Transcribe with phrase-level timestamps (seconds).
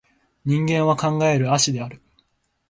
[0.45, 2.01] 人間は考える葦である